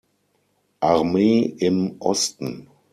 Armee 0.79 1.45
im 1.59 1.97
Osten. 2.01 2.67